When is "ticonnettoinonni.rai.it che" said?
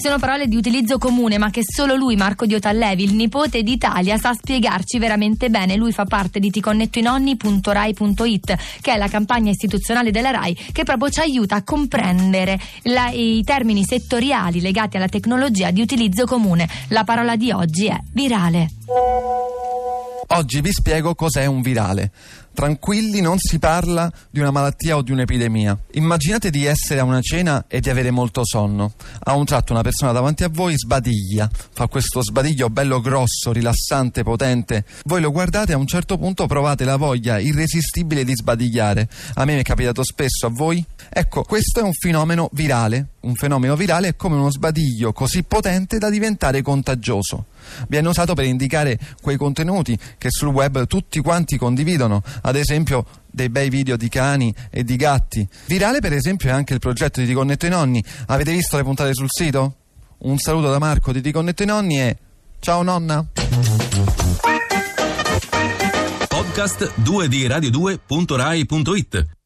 6.50-8.92